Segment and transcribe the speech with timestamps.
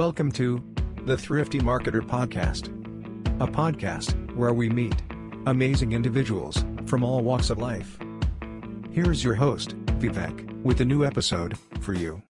[0.00, 0.64] Welcome to
[1.04, 2.68] the Thrifty Marketer Podcast,
[3.38, 4.94] a podcast where we meet
[5.44, 7.98] amazing individuals from all walks of life.
[8.90, 12.22] Here's your host, Vivek, with a new episode for you.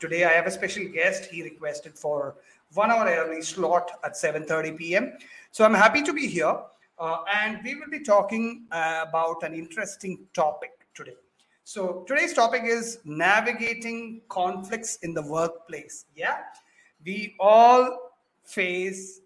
[0.00, 1.26] Today I have a special guest.
[1.26, 2.34] He requested for
[2.74, 5.12] one hour early slot at 7:30 p.m.
[5.52, 6.56] So I'm happy to be here,
[6.98, 11.16] uh, and we will be talking uh, about an interesting topic today.
[11.64, 16.06] So today's topic is navigating conflicts in the workplace.
[16.16, 16.38] Yeah,
[17.04, 17.98] we all
[18.42, 19.20] face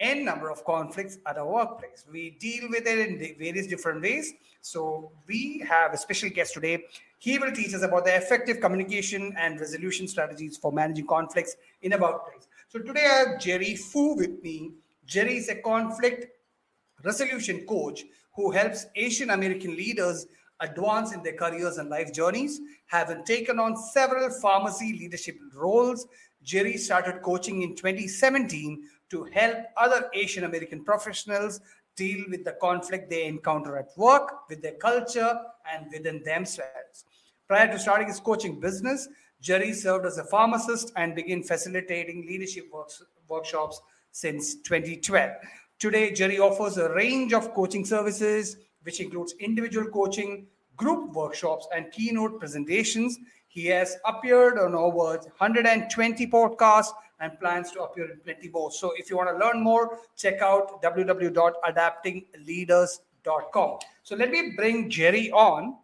[0.00, 2.04] n number of conflicts at our workplace.
[2.12, 4.34] We deal with it in various different ways.
[4.60, 6.84] So we have a special guest today.
[7.18, 11.92] He will teach us about the effective communication and resolution strategies for managing conflicts in
[11.94, 12.48] a workplace.
[12.68, 14.72] So today I have Jerry Fu with me.
[15.06, 16.26] Jerry is a conflict
[17.04, 18.04] resolution coach
[18.34, 20.26] who helps Asian American leaders
[20.60, 22.60] advance in their careers and life journeys.
[22.86, 26.06] Having taken on several pharmacy leadership roles,
[26.42, 31.60] Jerry started coaching in 2017 to help other Asian American professionals
[31.96, 35.36] deal with the conflict they encounter at work, with their culture,
[35.72, 37.04] and within themselves.
[37.48, 39.08] Prior to starting his coaching business,
[39.40, 43.80] Jerry served as a pharmacist and began facilitating leadership works, workshops
[44.12, 45.30] since 2012.
[45.78, 51.92] Today, Jerry offers a range of coaching services, which includes individual coaching, group workshops, and
[51.92, 53.16] keynote presentations.
[53.46, 56.90] He has appeared on over 120 podcasts
[57.20, 58.72] and plans to appear in plenty more.
[58.72, 63.78] So, if you want to learn more, check out www.adaptingleaders.com.
[64.02, 65.76] So, let me bring Jerry on.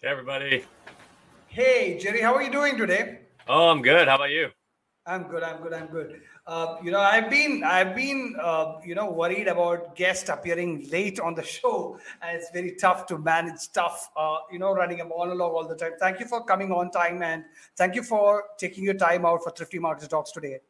[0.00, 0.64] Hey, everybody.
[1.46, 3.20] Hey, Jerry, how are you doing today?
[3.46, 4.08] Oh, I'm good.
[4.08, 4.50] How about you?
[5.06, 5.42] I'm good.
[5.42, 5.74] I'm good.
[5.74, 6.22] I'm good.
[6.46, 11.20] Uh, you know, I've been, I've been, uh, you know, worried about guests appearing late
[11.20, 14.10] on the show, and it's very tough to manage stuff.
[14.16, 15.92] Uh, you know, running a monologue all the time.
[16.00, 17.44] Thank you for coming on time, and
[17.76, 20.60] thank you for taking your time out for Thrifty Markets Talks today.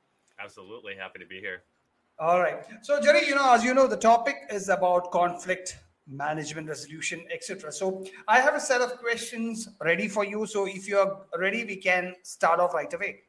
[0.41, 1.62] Absolutely happy to be here.
[2.19, 2.64] All right.
[2.82, 7.72] So, Jerry, you know, as you know, the topic is about conflict management resolution etc
[7.72, 11.76] so i have a set of questions ready for you so if you're ready we
[11.76, 13.20] can start off right away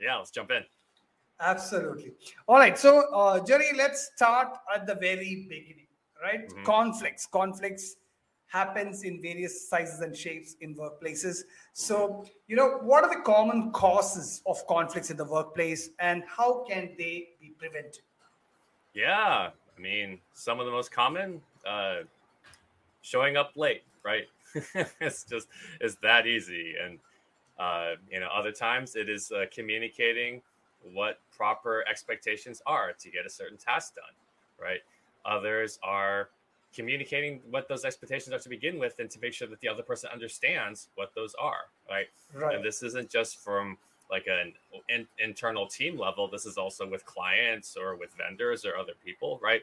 [0.00, 0.62] yeah let's jump in.
[1.40, 2.12] Absolutely.
[2.46, 5.86] All right so uh, jerry let's start at the very beginning
[6.22, 6.48] right?
[6.48, 6.64] Mm-hmm.
[6.64, 7.26] conflicts.
[7.26, 7.96] Conflicts
[8.46, 11.42] happens in various sizes and shapes in workplaces.
[11.72, 16.64] So you know what are the common causes of conflicts in the workplace and how
[16.68, 18.02] can they be prevented?
[18.94, 22.02] Yeah i mean some of the most common uh,
[23.02, 24.24] showing up late, right?
[25.00, 25.48] it's just
[25.80, 26.74] it's that easy.
[26.82, 26.98] And
[27.58, 30.42] uh, you know, other times it is uh, communicating
[30.92, 34.04] what proper expectations are to get a certain task done,
[34.60, 34.80] right?
[35.24, 36.28] Others are
[36.74, 39.82] communicating what those expectations are to begin with and to make sure that the other
[39.82, 42.06] person understands what those are, right?
[42.34, 42.56] right.
[42.56, 43.78] And this isn't just from
[44.10, 44.52] like an
[44.88, 46.28] in, internal team level.
[46.28, 49.62] This is also with clients or with vendors or other people, right?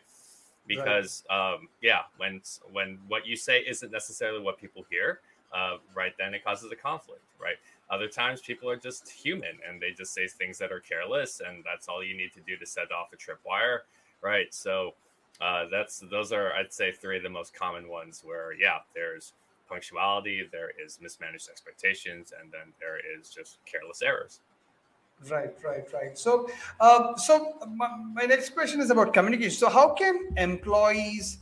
[0.67, 1.53] because right.
[1.53, 2.41] um, yeah, when
[2.71, 5.19] when what you say isn't necessarily what people hear,
[5.53, 7.55] uh, right, then it causes a conflict, right?
[7.91, 11.63] Other times people are just human and they just say things that are careless, and
[11.63, 13.79] that's all you need to do to set off a tripwire,
[14.21, 14.53] right?
[14.53, 14.93] So
[15.41, 19.33] uh, that's those are I'd say three of the most common ones where yeah, there's
[19.67, 24.39] punctuality, there is mismanaged expectations, and then there is just careless errors.
[25.29, 26.17] Right, right, right.
[26.17, 29.51] So, uh, so my, my, next question is about communication.
[29.51, 31.39] So, how can employees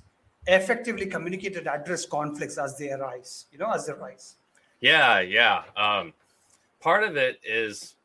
[0.47, 3.45] effectively communicate and address conflicts as they arise?
[3.51, 4.35] You know, as they arise.
[4.81, 5.63] Yeah, yeah.
[5.77, 6.13] Um,
[6.79, 7.95] part of it is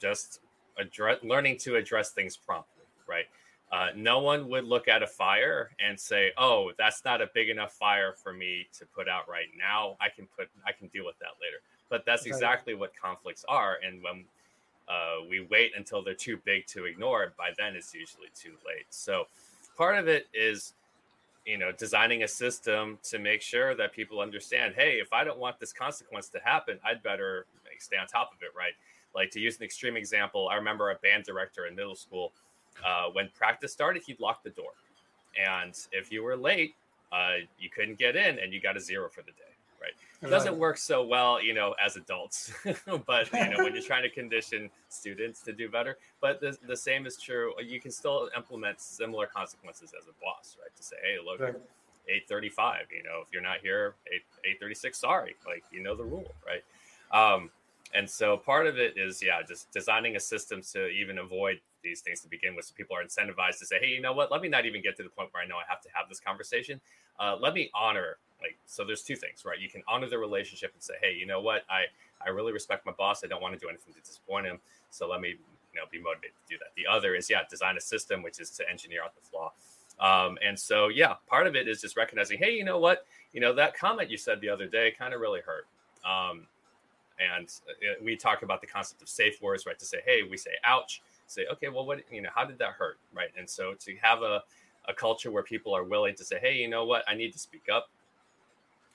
[0.00, 0.40] just
[0.78, 3.26] address, learning to address things promptly, right?
[3.70, 7.48] Uh, no one would look at a fire and say, "Oh, that's not a big
[7.48, 9.96] enough fire for me to put out right now.
[10.00, 13.78] I can put, I can deal with that later." But that's exactly what conflicts are,
[13.84, 14.24] and when
[14.88, 17.32] uh, we wait until they're too big to ignore.
[17.38, 18.86] By then, it's usually too late.
[18.90, 19.26] So,
[19.76, 20.74] part of it is,
[21.46, 24.74] you know, designing a system to make sure that people understand.
[24.76, 27.46] Hey, if I don't want this consequence to happen, I'd better
[27.82, 28.72] stay on top of it, right?
[29.14, 32.32] Like to use an extreme example, I remember a band director in middle school.
[32.84, 34.72] Uh, when practice started, he'd lock the door,
[35.38, 36.74] and if you were late,
[37.12, 39.52] uh, you couldn't get in, and you got a zero for the day
[39.82, 39.92] right?
[40.22, 42.52] It doesn't work so well, you know, as adults,
[43.06, 45.98] but you know, when you're trying to condition students to do better.
[46.20, 47.52] But the, the same is true.
[47.62, 50.74] You can still implement similar consequences as a boss, right?
[50.74, 51.54] To say, hey, look, right.
[52.08, 56.32] 835, you know, if you're not here, 8, 836, sorry, like, you know, the rule,
[56.46, 56.62] right?
[57.12, 57.50] Um,
[57.94, 62.00] and so part of it is yeah just designing a system to even avoid these
[62.00, 64.30] things to begin with so people are incentivized to say hey you know what?
[64.30, 66.08] Let me not even get to the point where i know i have to have
[66.08, 66.80] this conversation.
[67.20, 69.58] Uh, let me honor like so there's two things right?
[69.58, 71.64] You can honor the relationship and say hey you know what?
[71.68, 71.84] I
[72.24, 73.24] i really respect my boss.
[73.24, 74.58] I don't want to do anything to disappoint him
[74.90, 76.72] so let me you know be motivated to do that.
[76.76, 79.52] The other is yeah design a system which is to engineer out the flaw.
[80.00, 83.06] Um, and so yeah part of it is just recognizing hey you know what?
[83.32, 85.66] You know that comment you said the other day kind of really hurt.
[86.04, 86.46] Um,
[87.18, 89.78] and uh, we talk about the concept of safe words right?
[89.78, 91.02] To say hey we say ouch.
[91.26, 92.98] Say okay well what you know how did that hurt?
[93.14, 93.30] Right?
[93.38, 94.42] And so to have a,
[94.88, 97.04] a culture where people are willing to say hey you know what?
[97.08, 97.88] I need to speak up.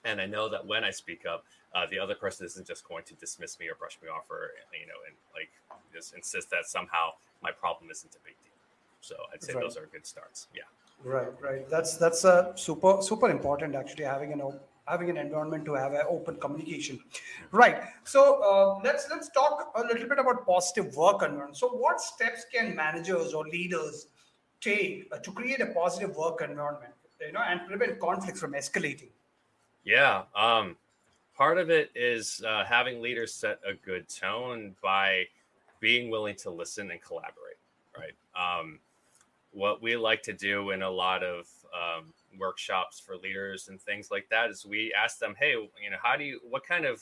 [0.05, 1.43] And i know that when i speak up
[1.75, 4.51] uh, the other person isn't just going to dismiss me or brush me off or
[4.73, 5.49] you know and like
[5.93, 7.09] just insist that somehow
[7.43, 8.53] my problem isn't a big deal.
[9.01, 9.63] So i'd say right.
[9.63, 10.47] those are good starts.
[10.55, 10.63] Yeah.
[11.03, 11.69] Right right.
[11.69, 14.41] That's that's a super super important actually having an
[14.87, 16.99] having an environment to have an open communication.
[17.51, 17.81] Right.
[18.03, 21.57] So uh, let's let's talk a little bit about positive work environment.
[21.57, 24.07] So what steps can managers or leaders
[24.61, 29.09] take uh, to create a positive work environment you know and prevent conflicts from escalating?
[29.83, 30.75] Yeah um
[31.35, 35.23] part of it is uh, having leaders set a good tone by
[35.79, 37.59] being willing to listen and collaborate
[37.95, 38.15] right?
[38.35, 38.79] Um
[39.51, 44.09] what we like to do in a lot of um, workshops for leaders and things
[44.11, 47.01] like that is we ask them hey you know how do you what kind of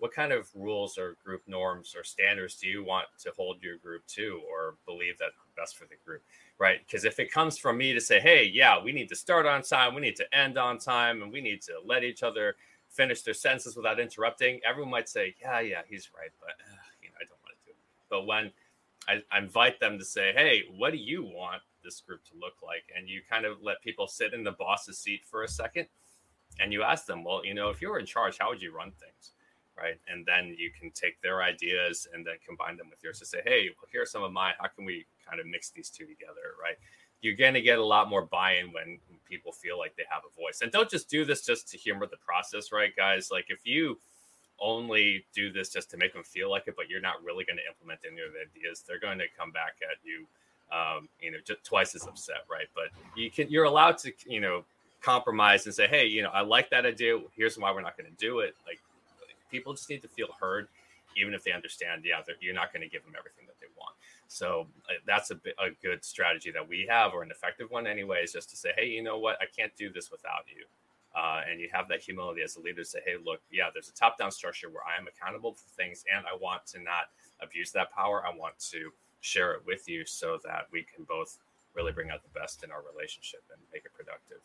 [0.00, 3.76] what kind of rules or group norms or standards do you want to hold your
[3.76, 6.22] group to or believe that best for the group?
[6.58, 6.80] Right?
[6.84, 9.62] Because if it comes from me to say hey yeah we need to start on
[9.62, 12.56] time we need to end on time and we need to let each other
[12.88, 17.08] finish their sentences without interrupting everyone might say yeah yeah he's right but uh, you
[17.08, 17.76] know i don't want to do it.
[18.08, 18.50] But when
[19.08, 22.54] I, I invite them to say hey what do you want this group to look
[22.62, 25.86] like and you kind of let people sit in the boss's seat for a second
[26.58, 28.74] and you ask them well you know if you were in charge how would you
[28.74, 29.32] run things?
[29.76, 29.98] Right?
[30.08, 33.40] And then you can take their ideas and then combine them with yours to say
[33.44, 36.06] hey well here are some of mine how can we kind of mix these two
[36.06, 36.54] together?
[36.60, 36.76] Right?
[37.22, 40.34] You're going to get a lot more buy-in when people feel like they have a
[40.40, 40.62] voice.
[40.62, 43.28] And don't just do this just to humor the process right guys?
[43.30, 43.98] Like if you
[44.60, 47.56] only do this just to make them feel like it but you're not really going
[47.56, 50.26] to implement any of the ideas they're going to come back at you
[50.72, 52.66] um, you know, just twice as upset, right?
[52.74, 54.64] But you can, you're allowed to, you know,
[55.00, 57.18] compromise and say, hey, you know, I like that idea.
[57.36, 58.54] Here's why we're not going to do it.
[58.66, 58.78] Like,
[59.50, 60.68] people just need to feel heard,
[61.16, 63.94] even if they understand, yeah, you're not going to give them everything that they want.
[64.28, 68.22] So uh, that's a, a good strategy that we have, or an effective one, anyway,
[68.22, 70.66] is just to say, hey, you know what, I can't do this without you.
[71.16, 73.88] Uh, and you have that humility as a leader to say, hey, look, yeah, there's
[73.88, 77.10] a top down structure where I am accountable for things and I want to not
[77.42, 78.22] abuse that power.
[78.24, 81.38] I want to share it with you so that we can both
[81.74, 84.40] really bring out the best in our relationship and make it productive.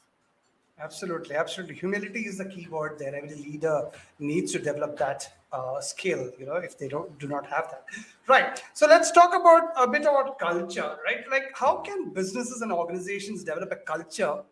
[0.78, 1.76] Absolutely, absolutely.
[1.76, 3.16] Humility is the key word there.
[3.16, 3.90] Every leader
[4.20, 6.32] needs to develop that uh, skill.
[6.38, 7.86] You know, if they don't do not have that,
[8.28, 8.62] right?
[8.74, 11.24] So let's talk about a bit about culture, right?
[11.32, 14.44] Like, how can businesses and organizations develop a culture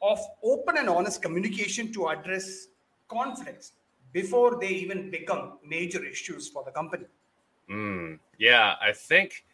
[0.00, 2.68] of open and honest communication to address
[3.08, 3.72] conflicts
[4.12, 7.06] before they even become major issues for the company?
[7.68, 9.44] Mm, yeah, I think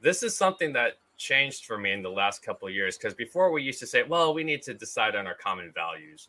[0.00, 3.50] this is something that changed for me in the last couple of years because before
[3.50, 6.28] we used to say, well, we need to decide on our common values,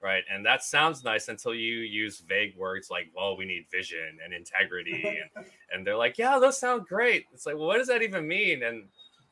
[0.00, 0.22] right?
[0.32, 4.32] And that sounds nice until you use vague words like, well, we need vision and
[4.32, 5.18] integrity.
[5.36, 7.26] and, and they're like, yeah, those sound great.
[7.34, 8.62] It's like, well, what does that even mean?
[8.62, 8.84] And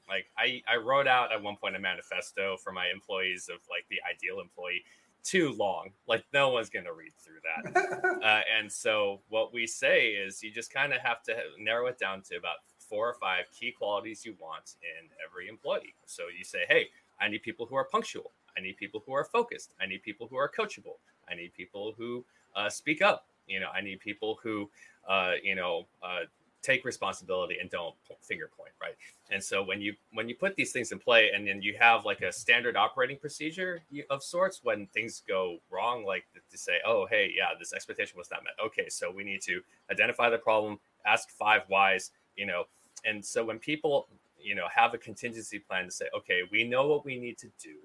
[0.08, 3.86] like, I, I wrote out at one point a manifesto for my employees of like
[3.90, 4.82] the ideal employee
[5.22, 5.90] too long.
[6.06, 8.04] Like no one's going to read through that.
[8.24, 11.98] uh, and so what we say is you just kind of have to narrow it
[11.98, 12.56] down to about
[12.88, 15.94] four or five key qualities you want in every employee.
[16.06, 16.88] So you say, hey,
[17.20, 18.32] I need people who are punctual.
[18.56, 19.74] I need people who are focused.
[19.80, 20.98] I need people who are coachable.
[21.28, 22.24] I need people who
[22.54, 23.26] uh, speak up.
[23.46, 24.70] You know, I need people who,
[25.08, 26.24] uh, you know, uh,
[26.62, 28.96] take responsibility and don't finger point, right?
[29.30, 32.04] And so when you when you put these things in play, and then you have
[32.04, 37.06] like a standard operating procedure of sorts when things go wrong, like to say, oh,
[37.08, 38.54] hey, yeah, this expectation was not met.
[38.64, 42.64] Okay, so we need to identify the problem, ask five whys, you know,
[43.06, 44.08] and so when people
[44.38, 47.48] you know have a contingency plan to say okay we know what we need to
[47.62, 47.76] do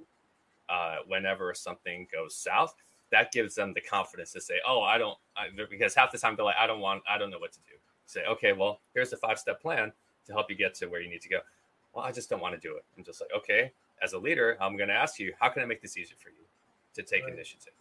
[0.70, 2.74] uh, whenever something goes south
[3.12, 6.36] that gives them the confidence to say oh i don't I, because half the time
[6.36, 7.75] they're like i don't want i don't know what to do.
[8.06, 9.92] Say okay well here's the five step plan
[10.28, 11.40] to help you get to where you need to go.
[11.94, 12.84] Well i just don't want to do it.
[12.98, 15.66] I'm just like okay as a leader i'm going to ask you how can i
[15.66, 16.46] make this easier for you
[16.94, 17.34] to take right.
[17.34, 17.74] initiative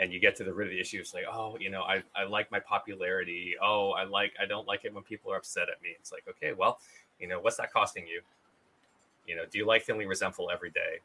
[0.00, 2.02] and you get to the root of the issue it's like oh you know I,
[2.16, 5.68] I like my popularity oh i like i don't like it when people are upset
[5.70, 6.80] at me it's like okay well
[7.20, 8.22] you know what's that costing you
[9.26, 11.00] you know do you like feeling resentful every day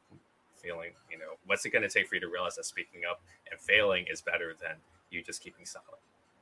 [0.55, 3.21] feeling you know what's it going to take for you to realize that speaking up
[3.51, 4.75] and failing is better than
[5.11, 5.89] you just keeping silent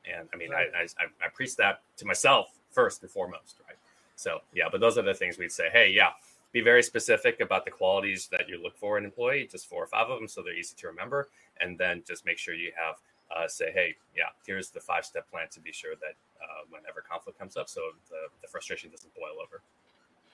[0.06, 0.68] And I mean, right.
[0.76, 3.78] I, I, I preach that to myself first and foremost, right?
[4.16, 5.68] So yeah, but those are the things we'd say.
[5.72, 6.10] Hey, yeah,
[6.52, 9.84] be very specific about the qualities that you look for in an employee, just four
[9.84, 11.28] or five of them, so they're easy to remember,
[11.60, 12.96] and then just make sure you have
[13.34, 17.00] uh, say, hey, yeah, here's the five step plan to be sure that uh, whenever
[17.00, 17.80] conflict comes up, so
[18.10, 19.62] the, the frustration doesn't boil over.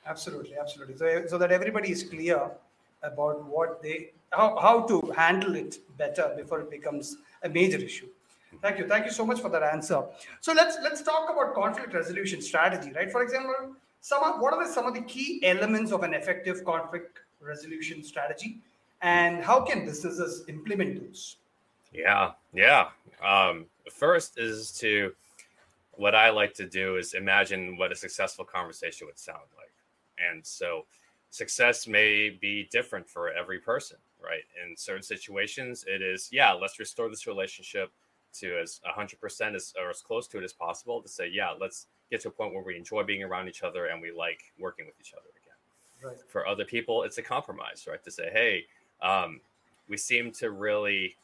[0.06, 0.96] Absolutely, absolutely.
[0.96, 2.50] So, so that everybody is clear
[3.02, 8.08] about what they how, how to handle it better before it becomes a major issue.
[8.60, 8.86] Thank you.
[8.86, 10.04] Thank you so much for that answer.
[10.40, 13.10] So let's let's talk about conflict resolution strategy, right?
[13.10, 16.64] For example, some of, what are the, some of the key elements of an effective
[16.64, 18.58] conflict resolution strategy,
[19.02, 21.36] and how can businesses implement those?
[21.92, 22.88] Yeah, yeah.
[23.24, 25.12] Um, first is to
[25.92, 29.72] what I like to do is imagine what a successful conversation would sound like,
[30.30, 30.86] and so
[31.30, 34.42] success may be different for every person, right?
[34.64, 37.90] In certain situations, it is yeah, let's restore this relationship
[38.34, 41.86] to as 100% as or as close to it as possible to say yeah let's
[42.10, 44.86] get to a point where we enjoy being around each other and we like working
[44.86, 46.30] with each other again right.
[46.30, 48.64] for other people it's a compromise right to say hey
[49.02, 49.40] um,
[49.88, 51.16] we seem to really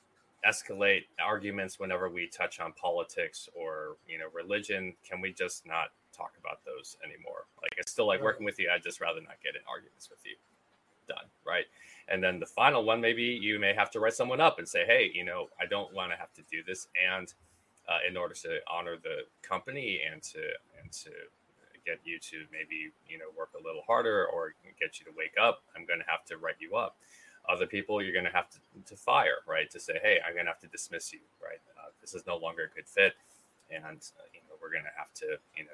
[0.47, 4.95] escalate arguments whenever we touch on politics or you know religion.
[5.09, 7.47] Can we just not talk about those anymore?
[7.63, 8.71] Like i still like working with you.
[8.75, 10.37] I'd just rather not get in arguments with you.
[11.09, 11.65] Done right?
[12.09, 14.85] And then the final one, maybe you may have to write someone up and say,
[14.85, 16.89] hey, you know, I don't want to have to do this.
[16.97, 17.33] And
[17.89, 20.41] uh, in order to honor the company and to
[20.83, 21.11] and to
[21.87, 25.35] get you to maybe you know work a little harder or get you to wake
[25.41, 26.97] up, I'm going to have to write you up.
[27.49, 29.71] Other people, you're going to have to, to fire, right?
[29.71, 31.61] To say, hey, I'm going to have to dismiss you, right?
[31.79, 33.15] Uh, this is no longer a good fit,
[33.71, 35.71] and uh, you know we're going to have to, you know,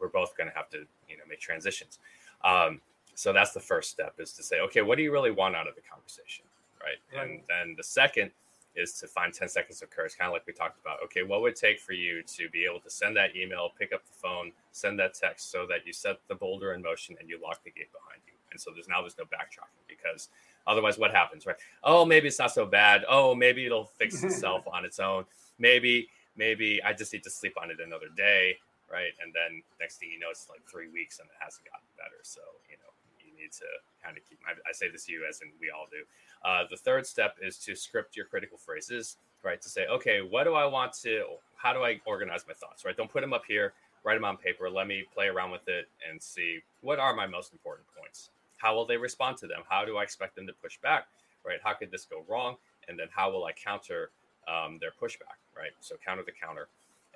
[0.00, 0.78] we're both going to have to,
[1.08, 1.98] you know, make transitions.
[2.42, 2.80] Um,
[3.14, 5.68] so that's the first step is to say, okay, what do you really want out
[5.68, 6.44] of the conversation?
[6.80, 6.98] Right.
[7.16, 7.30] right.
[7.30, 8.30] And then the second
[8.76, 10.98] is to find 10 seconds of courage, kind of like we talked about.
[11.04, 13.92] Okay, what would it take for you to be able to send that email, pick
[13.92, 17.28] up the phone, send that text so that you set the boulder in motion and
[17.28, 18.34] you lock the gate behind you?
[18.50, 20.28] And so there's now there's no backtracking because
[20.66, 21.56] otherwise what happens, right?
[21.82, 23.04] Oh, maybe it's not so bad.
[23.08, 25.24] Oh, maybe it'll fix itself on its own.
[25.58, 28.56] Maybe, maybe I just need to sleep on it another day,
[28.90, 29.12] right?
[29.22, 32.20] And then next thing you know, it's like three weeks and it hasn't gotten better.
[32.22, 32.90] So, you know,
[33.24, 33.66] you need to
[34.02, 34.38] kind of keep.
[34.46, 36.04] I, I say this to you as in we all do.
[36.44, 39.60] Uh, the third step is to script your critical phrases, right?
[39.62, 41.24] To say, okay, what do I want to?
[41.56, 42.84] How do I organize my thoughts?
[42.84, 42.96] Right?
[42.96, 43.72] Don't put them up here.
[44.04, 44.68] Write them on paper.
[44.68, 48.28] Let me play around with it and see what are my most important points.
[48.56, 49.62] How will they respond to them?
[49.68, 51.06] How do I expect them to push back?
[51.44, 51.58] Right?
[51.62, 52.56] How could this go wrong?
[52.88, 54.10] And then how will I counter
[54.48, 55.38] um, their pushback?
[55.56, 55.72] Right?
[55.80, 56.68] So counter the counter,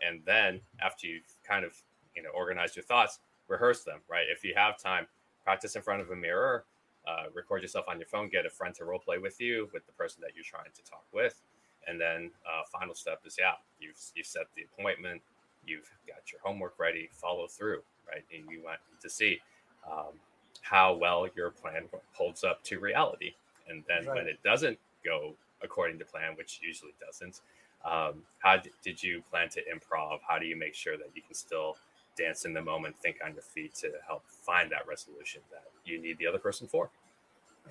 [0.06, 1.72] and then after you've kind of
[2.14, 4.00] you know organized your thoughts, rehearse them.
[4.08, 4.26] Right?
[4.30, 5.06] If you have time,
[5.44, 6.64] practice in front of a mirror,
[7.06, 9.86] uh, record yourself on your phone, get a friend to role play with you with
[9.86, 11.40] the person that you're trying to talk with.
[11.86, 15.22] And then uh, final step is yeah, you've you set the appointment,
[15.64, 18.24] you've got your homework ready, follow through, right?
[18.34, 19.40] And you want to see
[19.90, 20.20] um,
[20.62, 23.34] how well your plan holds up to reality.
[23.68, 24.16] And then right.
[24.16, 27.40] when it doesn't go according to plan, which usually doesn't,
[27.84, 30.20] um, how d- did you plan to improv?
[30.26, 31.76] How do you make sure that you can still
[32.18, 36.00] dance in the moment, think on your feet to help find that resolution that you
[36.00, 36.90] need the other person for.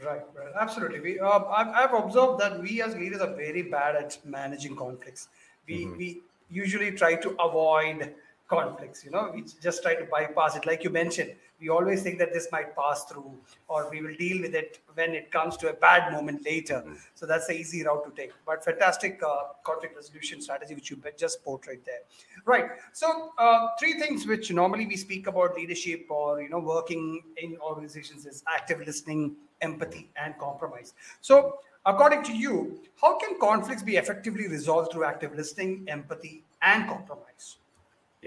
[0.04, 1.00] Right, right, absolutely.
[1.00, 5.28] We, uh, I've, I've observed that we as leaders are very bad at managing conflicts.
[5.68, 5.98] We mm-hmm.
[5.98, 8.14] we usually try to avoid
[8.48, 9.04] conflicts.
[9.04, 10.66] You know, we just try to bypass it.
[10.66, 13.34] Like you mentioned, we always think that this might pass through
[13.68, 16.94] or we will deal with it when it comes to a bad moment later mm-hmm.
[17.16, 21.02] so that's the easy route to take but fantastic uh, conflict resolution strategy which you
[21.18, 22.02] just portrayed there
[22.46, 27.24] right so uh, three things which normally we speak about leadership or you know working
[27.38, 33.82] in organizations is active listening empathy and compromise so according to you how can conflicts
[33.82, 37.58] be effectively resolved through active listening empathy and compromise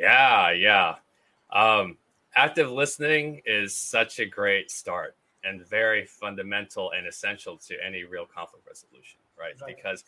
[0.00, 0.94] yeah yeah
[1.52, 1.96] um,
[2.36, 8.26] active listening is such a great start and very fundamental and essential to any real
[8.26, 9.54] conflict resolution, right?
[9.60, 9.74] right.
[9.74, 10.04] Because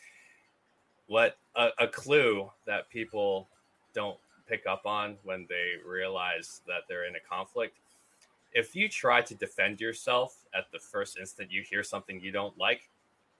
[1.07, 3.49] what a, a, clue that people
[3.95, 7.79] don't pick up on when they realize that they're in a conflict.
[8.53, 12.57] If you try to defend yourself at the first instant you hear something you don't
[12.59, 12.89] like,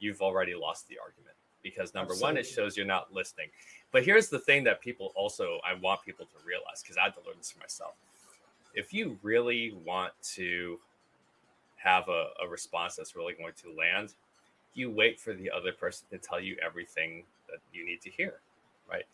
[0.01, 2.35] you've already lost the argument because number Absolutely.
[2.35, 3.49] one, it shows you're not listening.
[3.93, 7.15] But here's the thing that people also, I want people to realize because I had
[7.15, 7.95] to learn this for myself
[8.75, 10.79] if you really want to
[11.77, 14.15] have a, a response that's really going to land,
[14.75, 18.41] you wait for the other person to tell you everything that you need to hear,
[18.91, 19.05] right?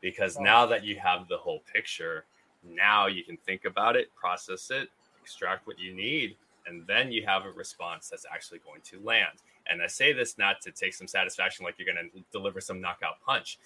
[0.00, 2.24] Because now that you have the whole picture,
[2.68, 4.88] now you can think about it, process it,
[5.22, 6.36] extract what you need,
[6.66, 9.38] and then you have a response that's actually going to land.
[9.70, 12.80] And I say this not to take some satisfaction like you're going to deliver some
[12.80, 13.58] knockout punch,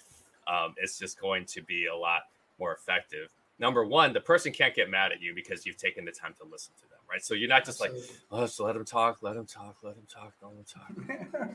[0.47, 2.21] um, it's just going to be a lot
[2.59, 3.29] more effective.
[3.59, 6.47] Number one, the person can't get mad at you because you've taken the time to
[6.51, 7.23] listen to them, right?
[7.23, 8.07] So you're not just Absolutely.
[8.31, 11.49] like, oh, so let him talk, let him talk, let him talk, let him talk.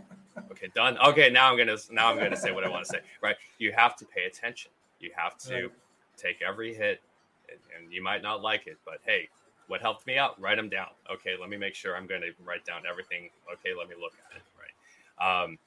[0.53, 0.97] okay, done.
[0.99, 3.35] Okay, now I'm gonna now I'm gonna say what I want to say, right?
[3.59, 4.71] You have to pay attention.
[5.00, 5.73] You have to right.
[6.17, 7.03] take every hit,
[7.50, 9.29] and, and you might not like it, but hey,
[9.68, 10.40] what helped me out?
[10.40, 10.88] Write them down.
[11.12, 13.30] Okay, let me make sure I'm going to write down everything.
[13.52, 14.42] Okay, let me look at it.
[14.58, 15.42] Right.
[15.44, 15.58] Um,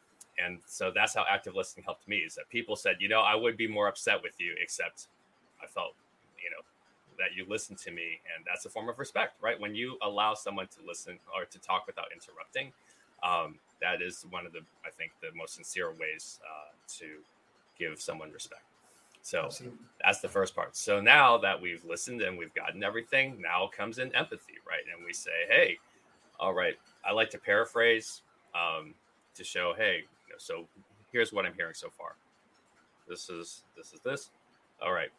[0.43, 2.17] and so that's how active listening helped me.
[2.17, 5.07] Is that people said, you know, I would be more upset with you, except
[5.61, 5.95] I felt,
[6.41, 6.63] you know,
[7.17, 9.59] that you listened to me, and that's a form of respect, right?
[9.59, 12.71] When you allow someone to listen or to talk without interrupting,
[13.21, 17.05] um, that is one of the, I think, the most sincere ways uh, to
[17.77, 18.63] give someone respect.
[19.29, 19.77] So Absolutely.
[20.03, 20.75] that's the first part.
[20.75, 24.81] So now that we've listened and we've gotten everything, now comes in empathy, right?
[24.91, 25.77] And we say, hey,
[26.39, 26.73] all right,
[27.05, 28.23] I like to paraphrase
[28.55, 28.95] um,
[29.35, 30.05] to show, hey,
[30.39, 30.65] so
[31.11, 32.15] here's what I'm hearing so far.
[33.07, 34.31] This is this is this.
[34.81, 35.09] All right.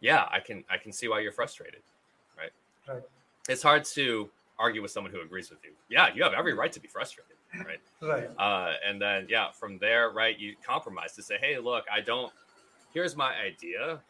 [0.00, 1.80] Yeah, I can I can see why you're frustrated.
[2.36, 2.50] Right.
[2.86, 3.02] Right.
[3.48, 5.70] It's hard to argue with someone who agrees with you.
[5.88, 7.36] Yeah, you have every right to be frustrated.
[7.54, 7.80] Right.
[8.02, 8.28] right.
[8.38, 12.30] Uh, and then yeah, from there, right, you compromise to say, hey, look, I don't
[12.96, 14.00] here's my idea.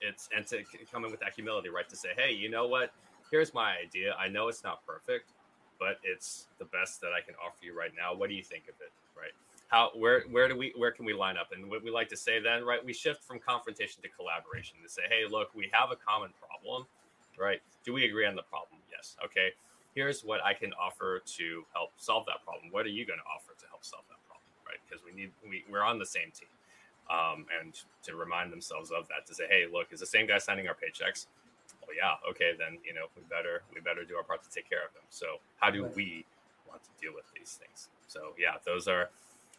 [0.00, 1.86] It's and to come in with that humility, right?
[1.90, 2.90] To say, hey, you know what?
[3.30, 4.14] Here's my idea.
[4.18, 5.32] I know it's not perfect,
[5.78, 8.14] but it's the best that I can offer you right now.
[8.14, 8.92] What do you think of it?
[9.14, 9.36] Right?
[9.68, 11.48] How where where do we where can we line up?
[11.52, 12.82] And what we like to say then, right?
[12.82, 16.86] We shift from confrontation to collaboration to say, hey, look, we have a common problem,
[17.38, 17.60] right?
[17.84, 18.80] Do we agree on the problem?
[18.90, 19.16] Yes.
[19.22, 19.52] Okay.
[19.94, 22.72] Here's what I can offer to help solve that problem.
[22.72, 24.48] What are you going to offer to help solve that problem?
[24.66, 24.80] Right?
[24.88, 26.53] Because we need we, we're on the same team
[27.10, 30.38] um, and to remind themselves of that to say, hey, look, is the same guy
[30.38, 31.26] signing our paychecks?
[31.82, 34.68] Well, yeah, okay, then you know we better we better do our part to take
[34.68, 35.02] care of them.
[35.10, 36.24] So how do we
[36.68, 37.88] want to deal with these things?
[38.08, 39.10] So yeah, those are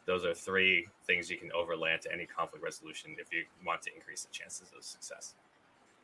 [0.06, 3.96] those are three things you can overlay into any conflict resolution if you want to
[3.96, 5.34] increase the chances of success.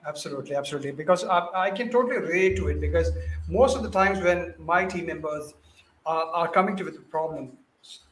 [0.07, 0.91] Absolutely, absolutely.
[0.91, 3.11] Because I, I can totally relate to it because
[3.47, 5.53] most of the times when my team members
[6.05, 7.51] are, are coming to with a problem,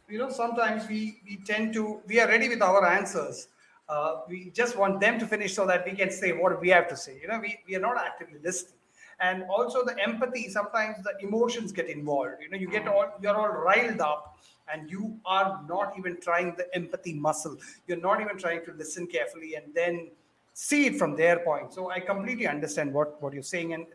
[0.10, 3.48] you know sometimes we we tend to we are ready with our answers.
[3.88, 6.88] Uh, we just want them to finish so that we can say what we have
[6.88, 7.18] to say.
[7.22, 8.74] You know we, we are not actively listening.
[9.22, 12.36] And also the empathy sometimes the emotions get involved.
[12.42, 14.38] You know you get all you're all riled up
[14.72, 17.58] and you are not even trying the empathy muscle.
[17.88, 20.10] You're not even trying to listen carefully and then
[20.54, 21.74] see it from their point.
[21.74, 23.86] So i completely understand what what you're saying and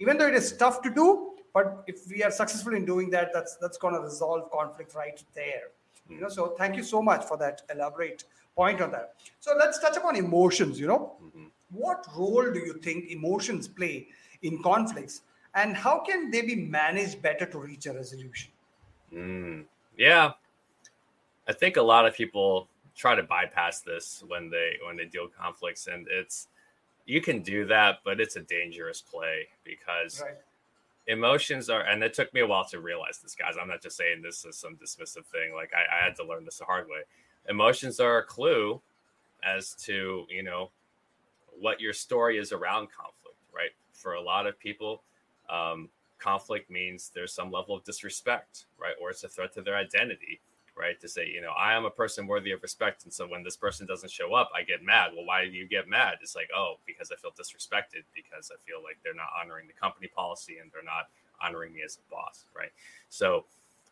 [0.00, 3.32] even though it is tough to do but if we are successful in doing that
[3.32, 5.68] that's that's going to resolve conflict right there.
[6.10, 9.14] You know so thank you so much for that elaborate point on that.
[9.40, 11.16] So let's touch upon emotions you know.
[11.24, 11.46] Mm-hmm.
[11.84, 14.08] what role do you think emotions play
[14.42, 15.22] in conflicts
[15.54, 18.50] and how can they be managed better to reach a resolution?
[19.12, 19.64] Mm,
[19.96, 20.32] yeah.
[21.48, 25.28] I think a lot of people try to bypass this when they when they deal
[25.28, 26.48] conflicts and it's
[27.06, 30.36] you can do that but it's a dangerous play because right
[31.06, 33.54] emotions are and it took me a while to realize this guys.
[33.60, 35.54] I'm not just saying this is some dismissive thing.
[35.54, 37.00] Like I, I, had to learn this the hard way.
[37.48, 38.80] Emotions are a clue
[39.42, 40.70] as to you know
[41.60, 43.70] what your story is around conflict right?
[43.92, 45.02] For a lot of people
[45.50, 45.88] um,
[46.18, 48.94] conflict means there's some level of disrespect right?
[49.00, 50.40] Or it's a threat to their identity
[50.76, 51.00] right?
[51.00, 53.04] To say, you know, I am a person worthy of respect.
[53.04, 55.12] And so when this person doesn't show up, I get mad.
[55.14, 56.18] Well, why do you get mad?
[56.22, 59.72] It's like, oh, because I feel disrespected, because I feel like they're not honoring the
[59.72, 61.08] company policy and they're not
[61.40, 62.70] honoring me as a boss, right?
[63.08, 63.44] So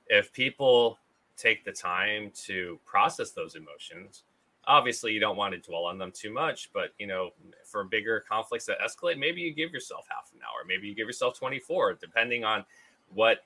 [0.09, 0.99] if people
[1.37, 4.23] take the time to process those emotions,
[4.67, 7.31] obviously you don't want to dwell on them too much, but you know,
[7.65, 11.07] for bigger conflicts that escalate, maybe you give yourself half an hour, maybe you give
[11.07, 12.65] yourself 24, depending on
[13.15, 13.45] what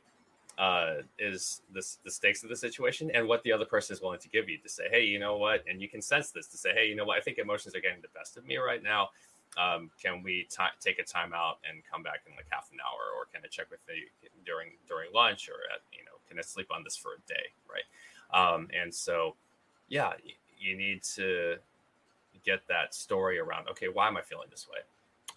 [0.58, 4.20] uh, is the, the stakes of the situation and what the other person is willing
[4.20, 5.62] to give you to say, hey, you know what?
[5.68, 7.18] And you can sense this to say, hey, you know what?
[7.18, 9.10] I think emotions are getting the best of me right now.
[9.58, 12.78] Um, can we t- take a time out and come back in like half an
[12.80, 16.38] hour, or can I check with you during during lunch, or at you know, can
[16.38, 17.86] I sleep on this for a day, right?
[18.38, 19.34] Um, and so,
[19.88, 20.12] yeah,
[20.58, 21.56] you need to
[22.44, 23.68] get that story around.
[23.70, 24.80] Okay, why am I feeling this way?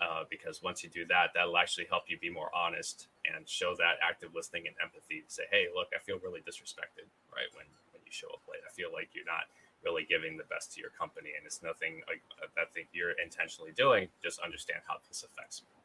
[0.01, 3.75] uh, because once you do that, that'll actually help you be more honest and show
[3.77, 5.23] that active listening and empathy.
[5.27, 7.49] Say, hey, look, I feel really disrespected, right?
[7.53, 9.47] When when you show up late, I feel like you're not
[9.83, 13.15] really giving the best to your company, and it's nothing like uh, that thing you're
[13.23, 14.07] intentionally doing.
[14.21, 15.79] Just understand how this affects me.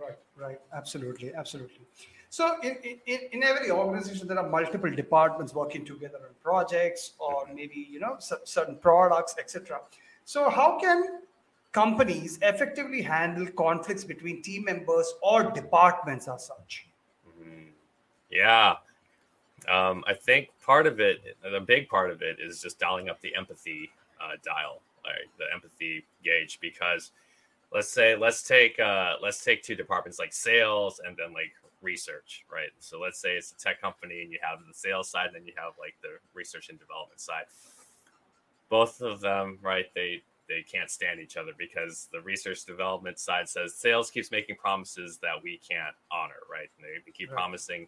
[0.00, 1.80] Right, right, absolutely, absolutely.
[2.30, 7.46] So, in, in, in every organization, there are multiple departments working together on projects or
[7.46, 7.54] mm-hmm.
[7.56, 9.80] maybe you know certain products, etc.
[10.24, 11.20] So, how can
[11.78, 16.72] companies effectively handle conflicts between team members or departments as such?
[17.28, 17.68] Mm-hmm.
[18.30, 18.76] Yeah.
[19.68, 23.20] Um, I think part of it, the big part of it, is just dialing up
[23.20, 25.28] the empathy uh, dial, right?
[25.38, 27.12] The empathy gauge, because
[27.72, 32.44] let's say let's take uh, let's take two departments like sales and then like research,
[32.52, 32.72] right?
[32.80, 35.46] So let's say it's a tech company and you have the sales side, and then
[35.46, 37.46] you have like the research and development side.
[38.68, 39.86] Both of them, right?
[39.94, 44.56] They they can't stand each other because the research development side says sales keeps making
[44.56, 46.68] promises that we can't honor, right?
[46.76, 47.36] And they keep right.
[47.36, 47.86] promising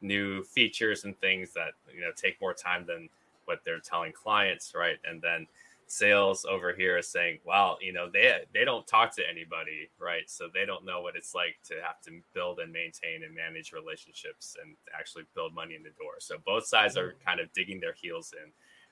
[0.00, 3.08] new features and things that you know take more time than
[3.46, 4.96] what they're telling clients, right?
[5.08, 5.46] And then
[5.88, 10.28] sales over here is saying, "Well, you know, they they don't talk to anybody, right?
[10.28, 13.72] So they don't know what it's like to have to build and maintain and manage
[13.72, 17.24] relationships and actually build money in the door." So both sides are mm.
[17.24, 18.50] kind of digging their heels in,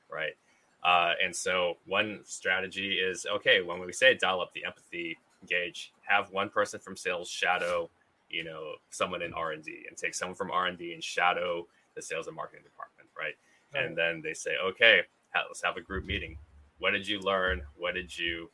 [0.08, 0.36] right?
[0.84, 5.16] Uh, and so one strategy is okay when we say dial up the empathy
[5.46, 7.88] gauge, have one person from sales shadow,
[8.28, 11.02] you know, someone in R and D, and take someone from R and D and
[11.02, 13.34] shadow the sales and marketing department, right?
[13.74, 13.86] right?
[13.86, 15.02] And then they say, okay,
[15.34, 16.36] let's have a group meeting
[16.78, 17.62] what did you learn?
[17.78, 18.50] What did you,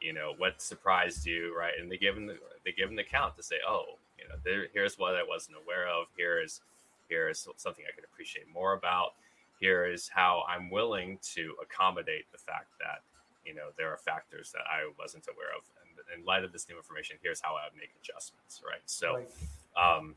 [0.00, 1.72] you know, what surprised you, right?
[1.80, 4.34] And they give them the, they give them the count to say, oh, you know,
[4.44, 6.06] there, here's what I wasn't aware of.
[6.16, 6.60] Here is
[7.08, 9.14] here is something I could appreciate more about.
[9.62, 13.02] Here is how I'm willing to accommodate the fact that
[13.46, 15.62] you know there are factors that I wasn't aware of.
[15.80, 18.82] And in light of this new information, here's how I would make adjustments, right?
[18.86, 19.22] So.
[19.76, 20.14] Um,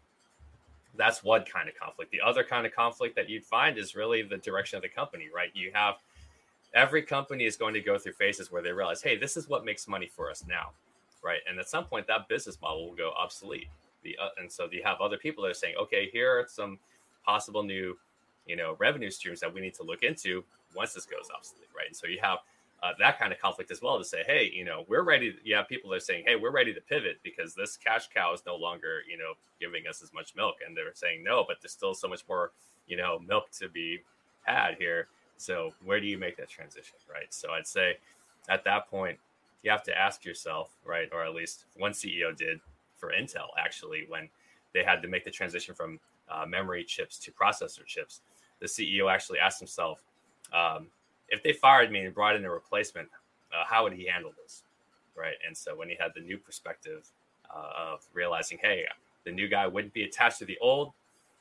[0.98, 2.10] that's one kind of conflict.
[2.12, 5.28] The other kind of conflict that you'd find is really the direction of the company,
[5.34, 5.50] right?
[5.54, 5.96] You have
[6.76, 9.66] every company is going to go through phases where they realize, hey, this is what
[9.66, 10.72] makes money for us now,
[11.24, 11.40] right?
[11.50, 13.68] And at some point, that business model will go obsolete.
[14.04, 16.78] The, uh, and so you have other people that are saying, okay, here are some
[17.26, 17.98] possible new,
[18.46, 20.44] you know, revenue streams that we need to look into
[20.76, 21.88] once this goes obsolete, right?
[21.88, 22.40] And so you have
[22.84, 25.36] uh, that kind of conflict as well to say, hey, you know, we're ready.
[25.44, 28.34] You have people that are saying, hey, we're ready to pivot because this cash cow
[28.34, 31.58] is no longer, you know, giving us as much milk, and they're saying no, but
[31.62, 32.52] there's still so much more,
[32.88, 34.00] you know, milk to be
[34.46, 37.34] had here so where do you make that transition, right?
[37.34, 37.98] So I'd say
[38.50, 39.18] at that point,
[39.64, 42.60] you have to ask yourself, right, or at least one CEO did
[42.96, 44.30] for Intel actually when
[44.74, 48.22] they had to make the transition from uh, memory chips to processor chips.
[48.60, 50.00] The CEO actually asked himself,
[50.54, 50.88] um,
[51.30, 53.10] if they fired me and brought in a replacement,
[53.54, 54.64] uh, how would he handle this,
[55.16, 55.36] right?
[55.46, 57.08] And so when he had the new perspective
[57.54, 58.86] uh, of realizing, hey,
[59.24, 60.94] the new guy wouldn't be attached to the old,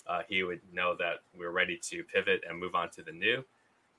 [0.07, 3.45] uh, he would know that we're ready to pivot and move on to the new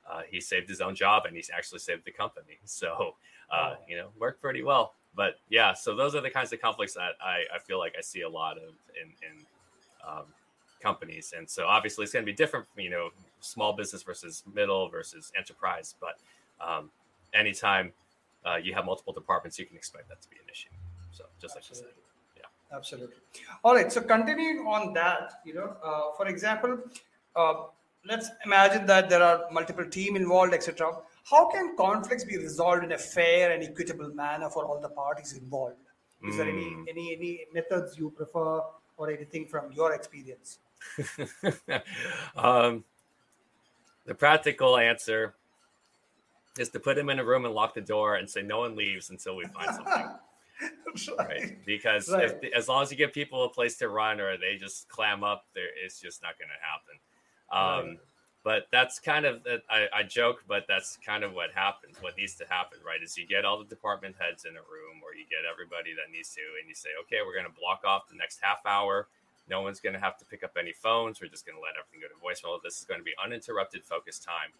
[0.09, 2.57] uh, he saved his own job and he's actually saved the company.
[2.65, 3.15] So,
[3.51, 4.93] uh, you know, worked pretty well.
[5.15, 8.01] But yeah, so those are the kinds of conflicts that I, I feel like I
[8.01, 9.45] see a lot of in, in
[10.05, 10.25] um,
[10.87, 11.33] companies.
[11.35, 15.31] And so obviously it's going to be different, you know, small business versus middle versus
[15.41, 15.95] enterprise.
[16.05, 16.15] But
[16.67, 16.83] um,
[17.33, 17.85] anytime
[18.45, 20.73] uh, you have multiple departments, you can expect that to be an issue.
[21.11, 21.87] So just Absolutely.
[21.87, 22.41] like you said.
[22.41, 22.77] Yeah.
[22.77, 23.21] Absolutely.
[23.63, 23.91] All right.
[23.91, 26.77] So continuing on that, you know, uh, for example,
[27.35, 27.55] uh,
[28.11, 30.91] let's imagine that there are multiple team involved, etc.
[31.31, 35.33] How can conflicts be resolved in a fair and equitable manner for all the parties
[35.33, 35.77] involved?
[36.27, 36.37] Is mm.
[36.37, 36.83] there any, hmm.
[36.91, 38.61] any any methods you prefer
[38.97, 40.59] or anything from your experience?
[42.35, 42.83] um,
[44.05, 45.35] the practical answer
[46.57, 48.75] is to put him in a room and lock the door and say no one
[48.75, 50.09] leaves until we find something.
[51.17, 51.17] right.
[51.17, 51.65] right.
[51.65, 52.31] Because right.
[52.41, 55.23] If, as long as you give people a place to run or they just clam
[55.23, 57.91] up, there it's just not going to happen.
[57.91, 57.99] Um,
[58.43, 61.97] But that's kind of I, I joke, but that's kind of what happens.
[61.99, 63.01] What needs to happen, right?
[63.03, 66.13] Is you get all the department heads in a room, or you get everybody that
[66.13, 69.07] needs to, and you say, okay, we're going to block off the next half hour.
[69.49, 71.21] No one's going to have to pick up any phones.
[71.21, 72.61] We're just going to let everything go to voicemail.
[72.63, 74.51] This is going to be uninterrupted, focused time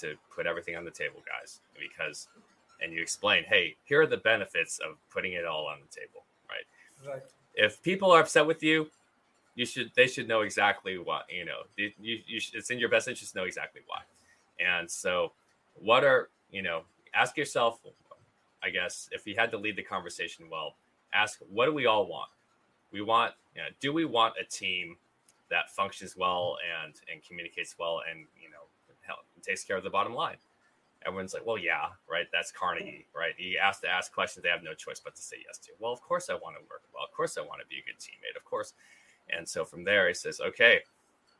[0.00, 1.60] to put everything on the table, guys.
[1.78, 2.28] Because,
[2.80, 6.24] and you explain, hey, here are the benefits of putting it all on the table,
[6.48, 7.12] right?
[7.12, 7.22] Right.
[7.54, 8.88] If people are upset with you,
[9.58, 12.88] you should they should know exactly what you know you, you should, it's in your
[12.88, 13.98] best interest to know exactly why
[14.64, 15.32] and so
[15.74, 17.80] what are you know ask yourself
[18.62, 20.76] i guess if you had to lead the conversation well
[21.12, 22.28] ask what do we all want
[22.92, 24.96] we want you know, do we want a team
[25.50, 28.64] that functions well and and communicates well and you know
[29.06, 30.36] help, takes care of the bottom line?
[31.06, 33.34] Everyone's like well yeah right that's carnegie right?
[33.38, 35.70] You ask to ask questions they have no choice but to say yes to.
[35.78, 37.04] Well of course i want to work well.
[37.04, 38.36] Of course i want to be a good teammate.
[38.36, 38.74] Of course.
[39.30, 40.80] And so from there, he says, okay,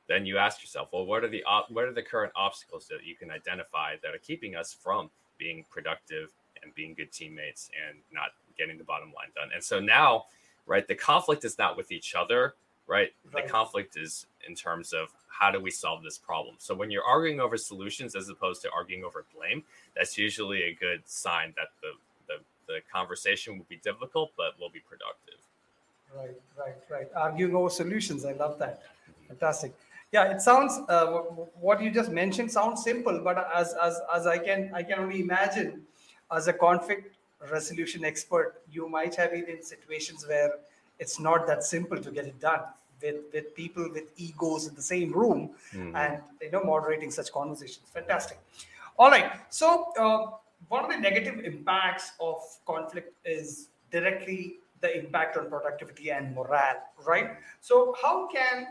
[0.08, 3.04] then you ask yourself, well, what are the op- what are the current obstacles that
[3.04, 6.30] you can identify that are keeping us from being productive
[6.62, 9.50] and being good teammates and not getting the bottom line done?
[9.54, 10.26] And so now,
[10.68, 12.54] right, the conflict is not with each other,
[12.86, 13.10] right?
[13.32, 13.44] right.
[13.44, 16.56] The conflict is in terms of how do we solve this problem.
[16.58, 19.64] So when you're arguing over solutions as opposed to arguing over blame,
[19.96, 21.92] that's usually a good sign that the
[22.28, 25.40] the, the conversation will be difficult but will be productive.
[26.14, 27.08] Right, right, right.
[27.14, 28.24] Arguing over solutions.
[28.24, 28.82] I love that.
[29.28, 29.74] Fantastic.
[30.12, 31.06] Yeah, it sounds uh,
[31.60, 35.20] what you just mentioned sounds simple, but as as as I can I can only
[35.20, 35.82] imagine,
[36.32, 37.17] as a conflict
[37.50, 40.52] resolution expert, you might have been in situations where
[40.98, 42.60] it's not that simple to get it done
[43.00, 45.94] with with people with egos in the same room mm-hmm.
[45.94, 47.86] and you know moderating such conversations.
[47.92, 48.38] Fantastic.
[48.98, 49.92] All right, so.
[49.98, 50.36] Uh,
[50.68, 56.82] one of the negative impacts of conflict is directly the impact on productivity and morale,
[57.06, 57.30] right?
[57.60, 58.68] So, how can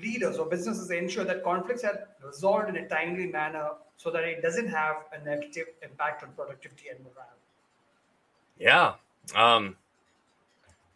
[0.00, 4.42] leaders or businesses ensure that conflicts are resolved in a timely manner so that it
[4.42, 7.26] doesn't have a negative impact on productivity and morale?
[8.58, 8.94] Yeah.
[9.34, 9.76] Um,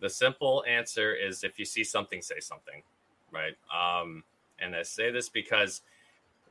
[0.00, 2.82] the simple answer is if you see something, say something,
[3.32, 3.54] right?
[3.74, 4.24] Um,
[4.60, 5.82] and I say this because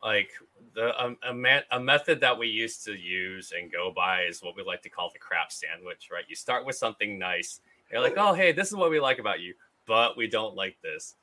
[0.04, 0.32] like
[0.76, 4.42] the um, a, man, a method that we used to use and go by is
[4.42, 8.02] what we like to call the crap sandwich right you start with something nice you're
[8.02, 9.54] like oh hey this is what we like about you
[9.86, 11.16] but we don't like this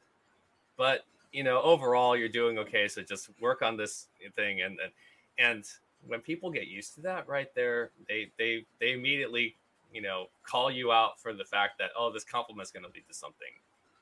[0.77, 4.92] but you know overall you're doing okay so just work on this thing and and,
[5.38, 5.64] and
[6.07, 9.57] when people get used to that right there they they they immediately
[9.92, 13.05] you know call you out for the fact that oh this compliment's going to lead
[13.09, 13.49] to something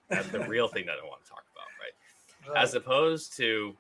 [0.09, 2.55] that's the real thing that i want to talk about right?
[2.55, 3.75] right as opposed to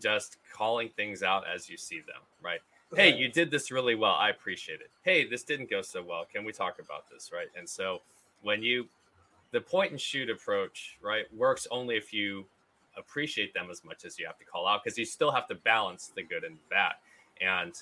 [0.00, 2.60] just calling things out as you see them, right?
[2.94, 4.14] Hey, you did this really well.
[4.14, 4.90] I appreciate it.
[5.02, 6.26] Hey, this didn't go so well.
[6.32, 7.46] Can we talk about this, right?
[7.56, 8.00] And so
[8.42, 8.88] when you
[9.52, 12.46] the point and shoot approach, right, works only if you
[12.96, 15.54] appreciate them as much as you have to call out because you still have to
[15.54, 16.92] balance the good and the bad.
[17.40, 17.74] And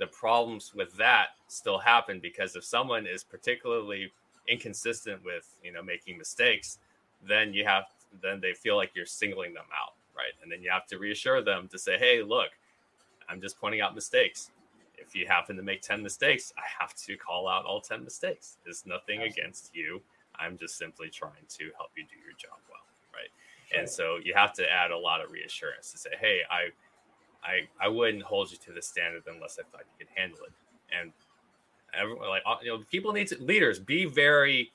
[0.00, 4.10] the problems with that still happen because if someone is particularly
[4.48, 6.78] inconsistent with, you know, making mistakes,
[7.24, 7.84] then you have
[8.20, 10.34] then they feel like you're singling them out right?
[10.42, 12.50] And then you have to reassure them to say, hey, look,
[13.28, 14.50] I'm just pointing out mistakes.
[14.96, 18.58] If you happen to make 10 mistakes, I have to call out all 10 mistakes.
[18.64, 19.42] There's nothing Absolutely.
[19.42, 20.02] against you.
[20.38, 22.84] I'm just simply trying to help you do your job well,
[23.14, 23.30] right?
[23.70, 23.80] Sure.
[23.80, 26.68] And so you have to add a lot of reassurance to say, hey, I,
[27.42, 30.52] I, I wouldn't hold you to the standard unless I thought you could handle it.
[30.98, 31.12] And
[31.98, 34.72] everyone, like, uh, you know, people need to, leaders, be very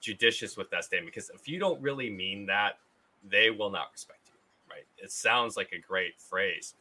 [0.00, 2.78] judicious with that statement because if you don't really mean that,
[3.28, 4.38] they will not respect you.
[4.70, 4.84] right?
[4.98, 6.74] It sounds like a great phrase,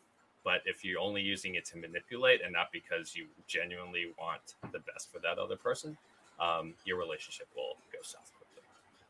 [0.44, 4.80] but if you're only using it to manipulate and not because you genuinely want the
[4.80, 5.98] best for that other person,
[6.40, 8.64] um, your relationship will go south quickly.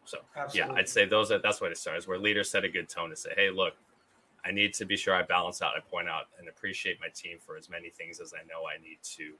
[0.06, 0.74] So Absolutely.
[0.74, 2.08] yeah, I'd say those are that's what it starts.
[2.08, 3.74] Where leaders set a good tone to say, "Hey, look,
[4.46, 7.38] I need to be sure I balance out, I point out, and appreciate my team
[7.40, 9.34] for as many things as I know I need to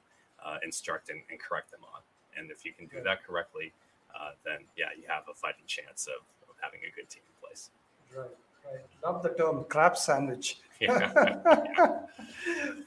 [0.44, 2.00] uh, instruct and, and, correct them on.
[2.36, 3.72] And if you can do that correctly,
[4.14, 7.48] uh, then yeah, you have a fighting chance of, of having a good team in
[7.48, 7.70] place.
[8.14, 8.26] Right.
[8.70, 8.80] Right.
[9.04, 10.58] Love the term crab sandwich.
[10.78, 11.08] Yeah.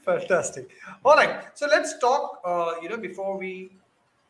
[0.04, 0.70] Fantastic.
[1.04, 1.46] All right.
[1.58, 3.72] So let's talk, uh, you know, before we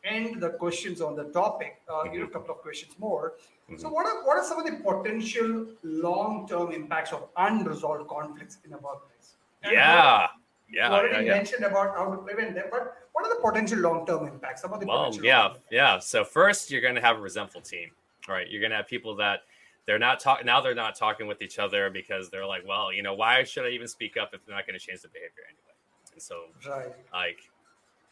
[0.03, 2.13] end the questions on the topic, uh, mm-hmm.
[2.15, 3.33] you know, a couple of questions more.
[3.71, 3.81] Mm-hmm.
[3.81, 8.73] So what are, what are some of the potential long-term impacts of unresolved conflicts in
[8.73, 9.35] a workplace?
[9.63, 10.27] And yeah.
[10.73, 11.33] Yeah, you already yeah, yeah.
[11.33, 14.61] mentioned about how to prevent them, but what are the potential long-term impacts?
[14.61, 15.99] Some of the well, yeah, yeah.
[15.99, 17.91] So first, you're going to have a resentful team,
[18.29, 18.49] right?
[18.49, 19.41] You're going to have people that
[19.85, 23.03] they're not talking now they're not talking with each other because they're like well you
[23.03, 25.43] know why should i even speak up if they're not going to change the behavior
[25.49, 26.93] anyway and so right.
[27.11, 27.39] like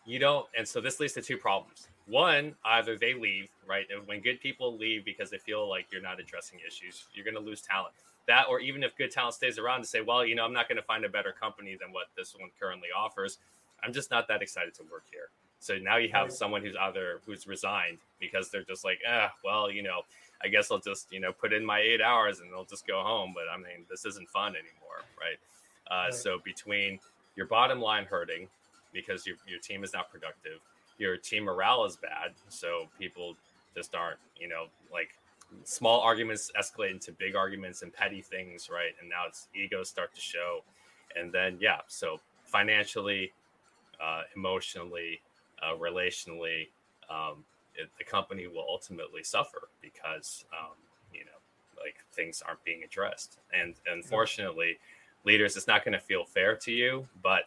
[0.06, 4.20] you don't and so this leads to two problems one either they leave right when
[4.20, 7.62] good people leave because they feel like you're not addressing issues you're going to lose
[7.62, 7.94] talent
[8.28, 10.68] that or even if good talent stays around to say well you know i'm not
[10.68, 13.38] going to find a better company than what this one currently offers
[13.84, 17.20] i'm just not that excited to work here so now you have someone who's either
[17.26, 20.02] who's resigned because they're just like ah well you know
[20.44, 23.02] I guess I'll just you know put in my eight hours and they'll just go
[23.02, 23.34] home.
[23.34, 25.38] But I mean, this isn't fun anymore, right?
[25.90, 26.14] Uh, right.
[26.14, 27.00] So between
[27.36, 28.48] your bottom line hurting
[28.94, 30.60] because your your team is not productive,
[31.00, 33.36] your team morale is bad, so people
[33.76, 35.10] just aren't you know like
[35.64, 38.94] small arguments escalate into big arguments and petty things, right?
[39.00, 40.64] And now it's egos start to show,
[41.16, 43.32] and then yeah, so financially,
[44.04, 45.22] uh, emotionally,
[45.62, 46.70] uh, relationally.
[47.10, 47.44] Um,
[47.76, 50.76] it, the company will ultimately suffer because um,
[51.14, 51.40] you know
[51.82, 54.78] like things aren't being addressed and unfortunately
[55.26, 57.44] leaders it's not going to feel fair to you but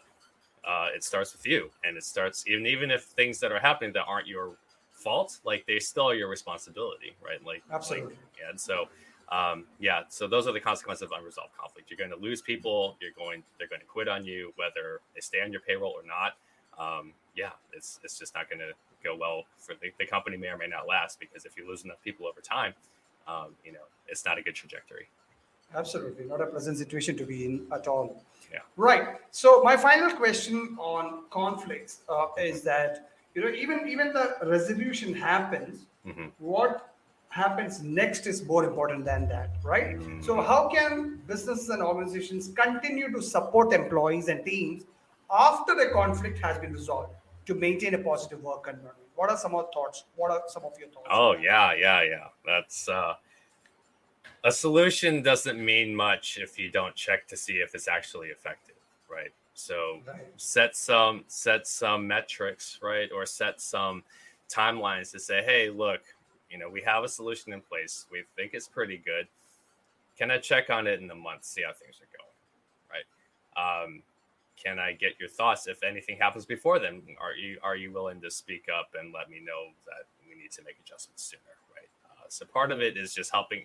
[0.67, 1.71] uh, it starts with you.
[1.85, 4.57] And it starts even even if things that are happening that aren't your
[4.91, 7.45] fault like they still are your responsibility right?
[7.45, 8.15] Like absolutely.
[8.15, 8.87] like, and so
[9.31, 11.91] um, yeah so those are the consequences of unresolved conflict.
[11.91, 15.21] You're going to lose people you're going they're going to quit on you whether they
[15.21, 16.37] stay on your payroll or not.
[16.79, 18.73] Um, yeah it's it's just not going to
[19.03, 21.85] go well for the, the company may or may not last because if you lose
[21.85, 22.73] enough people over time,
[23.27, 25.09] um, you know, it's not a good trajectory.
[25.75, 28.23] Absolutely, not a pleasant situation to be in at all.
[28.53, 28.61] Yeah.
[28.77, 29.17] Right.
[29.31, 35.15] So my final question on conflicts uh, is that you know even even the resolution
[35.15, 36.27] happens, mm-hmm.
[36.39, 36.93] what
[37.33, 39.99] happens next is more important than that, right?
[39.99, 40.23] Mm.
[40.23, 44.85] So, how can businesses and organizations continue to support employees and teams
[45.31, 47.15] after the conflict has been resolved
[47.47, 48.97] to maintain a positive work environment?
[49.15, 50.05] What are some of thoughts?
[50.17, 51.09] What are some of your thoughts?
[51.11, 52.27] Oh yeah, yeah, yeah.
[52.45, 53.15] That's uh,
[54.45, 58.77] a solution doesn't mean much if you don't check to see if it's actually effective,
[59.11, 59.33] right?
[59.55, 60.27] So Right.
[60.37, 64.05] set some set some metrics, right, or set some
[64.49, 66.03] timelines to say, hey, look,
[66.51, 68.07] you know, we have a solution in place.
[68.11, 69.29] We think it's pretty good.
[70.17, 73.05] Can I check on it in a month, see how things are going,
[73.57, 73.85] right?
[73.85, 74.03] Um,
[74.57, 77.03] can I get your thoughts if anything happens before then?
[77.21, 80.53] Are you are you willing to speak up and let me know that we need
[80.53, 81.43] to make adjustments sooner,
[81.75, 81.89] right?
[82.07, 83.65] Uh, so part of it is just helping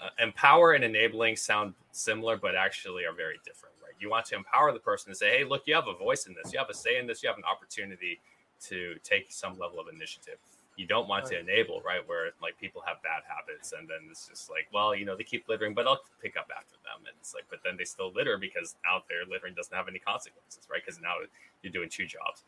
[0.00, 3.94] uh, empower and enabling sound similar, but actually are very different, right?
[3.98, 6.34] You want to empower the person to say, hey, look, you have a voice in
[6.34, 8.20] this, you have a say in this, you have an opportunity
[8.68, 10.38] to take some level of initiative.
[10.76, 12.06] You don't want to enable, right?
[12.06, 15.24] Where like people have bad habits, and then it's just like, well, you know, they
[15.24, 17.06] keep littering, but I'll pick up after them.
[17.06, 19.98] And it's like, but then they still litter because out there littering doesn't have any
[19.98, 20.82] consequences, right?
[20.84, 21.14] Because now
[21.62, 22.44] you're doing two jobs.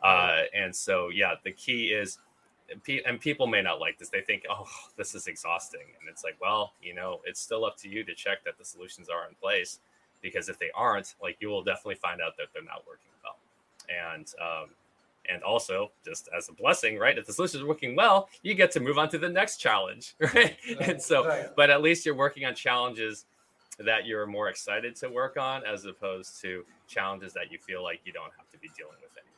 [0.00, 2.18] Uh, and so, yeah, the key is
[2.84, 4.08] pe- and people may not like this.
[4.08, 5.86] They think, oh, this is exhausting.
[6.00, 8.64] And it's like, well, you know, it's still up to you to check that the
[8.64, 9.80] solutions are in place
[10.20, 13.36] because if they aren't, like you will definitely find out that they're not working well.
[13.88, 14.70] And, um,
[15.30, 17.16] and also, just as a blessing, right?
[17.16, 20.14] If the solution is working well, you get to move on to the next challenge,
[20.34, 20.56] right?
[20.80, 21.22] and so,
[21.56, 23.24] but at least you're working on challenges
[23.78, 28.00] that you're more excited to work on as opposed to challenges that you feel like
[28.04, 29.31] you don't have to be dealing with anymore.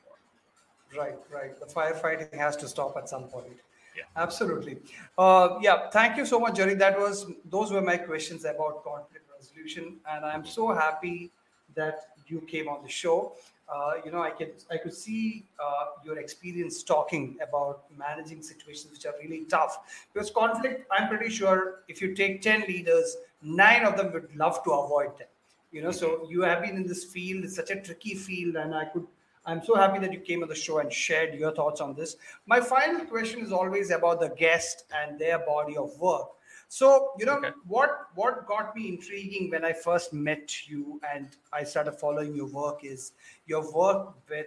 [0.97, 1.59] Right, right.
[1.59, 3.57] The firefighting has to stop at some point.
[3.97, 4.03] Yeah.
[4.17, 4.79] Absolutely.
[5.17, 5.89] Uh, yeah.
[5.91, 6.75] Thank you so much, Jerry.
[6.75, 11.31] That was those were my questions about conflict resolution, and I'm so happy
[11.75, 13.35] that you came on the show.
[13.73, 18.93] Uh, you know, I could I could see uh, your experience talking about managing situations
[18.93, 19.79] which are really tough.
[20.13, 24.63] Because conflict, I'm pretty sure if you take ten leaders, nine of them would love
[24.65, 25.29] to avoid them.
[25.73, 27.45] You know, so you have been in this field.
[27.45, 29.07] It's such a tricky field, and I could
[29.47, 32.17] I'm so happy that you came on the show and shared your thoughts on this.
[32.47, 36.29] My final question is always about the guest and their body of work.
[36.69, 37.51] So, you know, Okay.
[37.67, 42.47] what what got me intriguing when I first met you and I started following your
[42.47, 43.13] work is
[43.47, 44.47] your work with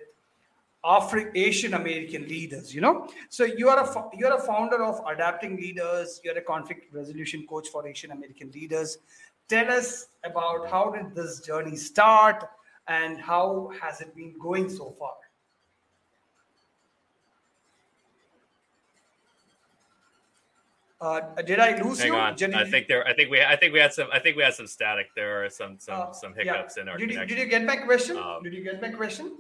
[0.84, 2.74] Afri- Asian American leaders.
[2.74, 6.20] You know, so you are a fo- you are a founder of Adapting Leaders.
[6.24, 8.98] You're a conflict resolution coach for Asian American leaders.
[9.48, 12.44] Tell us about how did this journey start
[12.88, 15.14] and how has it been going so far?
[21.00, 22.16] Uh, did I lose Hang you?
[22.18, 22.56] on.
[22.56, 23.06] I think there.
[23.08, 23.40] I think we.
[23.42, 24.08] I think we had some.
[24.12, 25.10] I think we had some static.
[25.16, 26.54] There are some some uh, some yeah.
[26.54, 27.38] hiccups in our did you, connection.
[27.38, 28.18] did you get my question?
[28.18, 29.38] Um, did you get my question?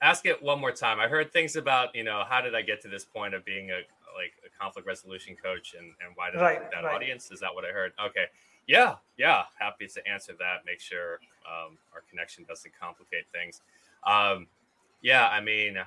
[0.00, 0.98] Ask it one more time.
[0.98, 3.70] I heard things about you know how did I get to this point of being
[3.70, 3.74] a
[4.16, 6.96] like a conflict resolution coach and and why did I Right, pick that right.
[6.96, 7.30] audience?
[7.30, 7.92] Is that what I heard?
[8.04, 8.24] Okay.
[8.66, 8.96] Yeah.
[9.16, 9.42] Yeah.
[9.58, 10.64] Happy to answer that.
[10.66, 13.60] Make sure um, our connection doesn't complicate things.
[14.06, 14.46] Um,
[15.02, 15.28] yeah.
[15.28, 15.78] I mean.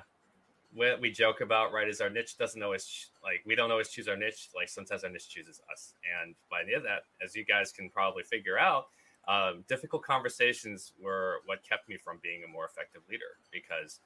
[0.74, 4.08] What we joke about, right, is our niche doesn't always like we don't always choose
[4.08, 4.50] our niche.
[4.54, 7.72] Like sometimes our niche chooses us, and by the end of that, as you guys
[7.72, 8.88] can probably figure out,
[9.26, 14.00] um, difficult conversations were what kept me from being a more effective leader because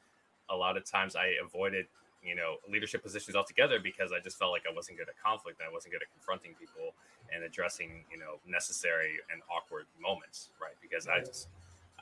[0.48, 1.86] a lot of times I avoided,
[2.22, 5.58] you know, leadership positions altogether because I just felt like I wasn't good at conflict
[5.58, 6.94] and I wasn't good at confronting people
[7.34, 10.74] and addressing, you know, necessary and awkward moments, right?
[10.80, 11.48] Because I just,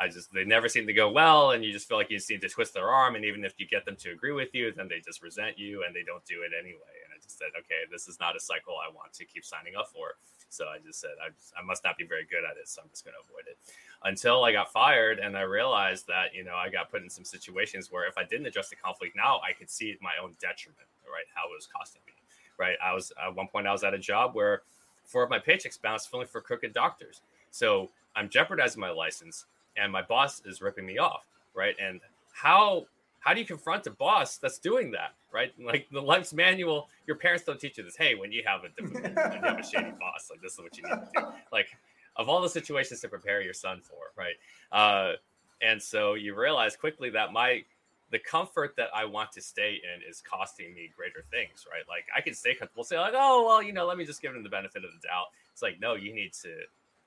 [0.00, 2.30] I just, they never seem to go well, and you just feel like you just
[2.30, 4.72] need to twist their arm, and even if you get them to agree with you,
[4.72, 6.94] then they just resent you and they don't do it anyway.
[7.04, 9.74] And I just said, okay, this is not a cycle I want to keep signing
[9.76, 10.14] up for.
[10.50, 12.80] So I just said, I, just, I must not be very good at it, so
[12.82, 13.58] I'm just going to avoid it
[14.04, 17.24] until I got fired and I realized that, you know, I got put in some
[17.24, 20.86] situations where if I didn't address the conflict now, I could see my own detriment,
[21.04, 21.26] right?
[21.34, 22.12] How it was costing me,
[22.56, 22.76] right?
[22.82, 24.62] I was at one point, I was at a job where
[25.08, 27.22] four of my paychecks bounced filling for crooked doctors.
[27.50, 31.74] So I'm jeopardizing my license and my boss is ripping me off, right?
[31.80, 32.00] And
[32.32, 32.86] how,
[33.20, 35.52] how do you confront a boss that's doing that, right?
[35.64, 37.96] Like the life's manual, your parents don't teach you this.
[37.96, 40.58] Hey, when you have a difficult, when you have a shady boss, like this is
[40.60, 41.26] what you need to do.
[41.50, 41.68] Like
[42.16, 44.34] of all the situations to prepare your son for, right?
[44.72, 45.16] Uh,
[45.62, 47.64] and so you realize quickly that my
[48.10, 51.82] the comfort that I want to stay in is costing me greater things, right?
[51.88, 54.34] Like I can stay comfortable, say like, oh well, you know, let me just give
[54.34, 55.26] him the benefit of the doubt.
[55.52, 56.54] It's like, no, you need to.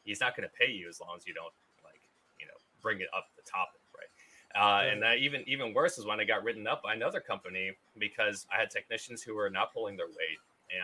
[0.03, 2.01] He's not going to pay you as long as you don't like,
[2.39, 4.09] you know, bring it up the topic, right?
[4.59, 7.71] Uh, and that even even worse is when I got written up by another company
[7.97, 10.39] because I had technicians who were not pulling their weight,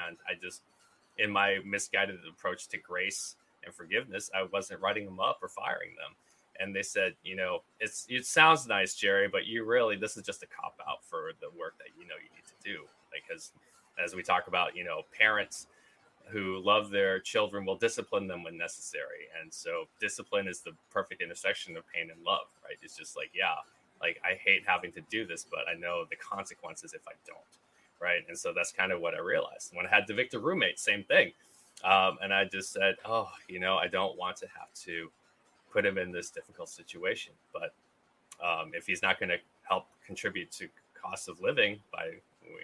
[0.07, 0.61] and I just,
[1.17, 5.91] in my misguided approach to grace and forgiveness, I wasn't writing them up or firing
[5.95, 6.15] them.
[6.59, 10.23] And they said, you know, it's it sounds nice, Jerry, but you really this is
[10.23, 12.83] just a cop out for the work that you know you need to do.
[13.11, 13.51] Because
[14.03, 15.67] as we talk about, you know, parents
[16.29, 19.27] who love their children will discipline them when necessary.
[19.41, 22.77] And so discipline is the perfect intersection of pain and love, right?
[22.81, 23.55] It's just like, yeah,
[24.01, 27.39] like I hate having to do this, but I know the consequences if I don't.
[27.99, 28.23] Right.
[28.27, 29.71] And so that's kind of what I realized.
[29.73, 31.31] When I had the Victor roommate, same thing.
[31.83, 35.09] Um, and I just said, oh, you know, I don't want to have to
[35.71, 37.33] put him in this difficult situation.
[37.53, 37.73] But
[38.43, 42.11] um, if he's not going to help contribute to cost of living by,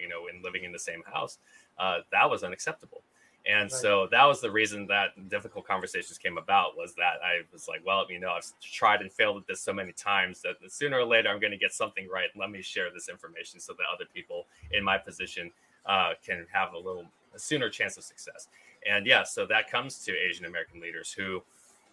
[0.01, 1.38] you know, in living in the same house,
[1.80, 3.01] uh, that was unacceptable.
[3.45, 3.72] And right.
[3.72, 7.82] so that was the reason that difficult conversations came about was that I was like,
[7.86, 11.06] well, you know, I've tried and failed at this so many times that sooner or
[11.06, 12.30] later I'm going to get something right.
[12.38, 15.51] Let me share this information so that other people in my position
[15.86, 18.47] uh, can have a little a sooner chance of success.
[18.89, 21.41] And yeah, so that comes to Asian American leaders who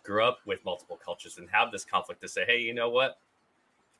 [0.03, 3.19] grew up with multiple cultures and have this conflict to say, hey, you know what?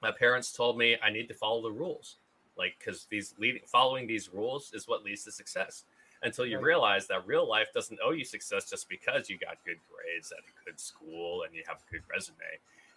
[0.03, 2.17] My parents told me I need to follow the rules,
[2.57, 5.85] like because these leading following these rules is what leads to success
[6.23, 6.65] until you right.
[6.65, 10.39] realize that real life doesn't owe you success just because you got good grades at
[10.39, 12.37] a good school and you have a good resume.